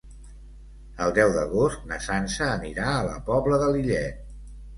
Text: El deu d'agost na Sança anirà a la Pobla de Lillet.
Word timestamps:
El 1.05 1.13
deu 1.17 1.33
d'agost 1.35 1.83
na 1.91 1.99
Sança 2.07 2.49
anirà 2.55 2.87
a 2.95 3.05
la 3.11 3.15
Pobla 3.29 3.61
de 3.67 3.71
Lillet. 3.77 4.27